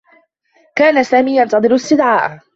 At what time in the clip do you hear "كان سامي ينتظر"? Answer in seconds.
0.75-1.75